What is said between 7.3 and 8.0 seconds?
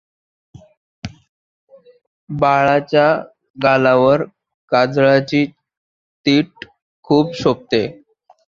शोभते.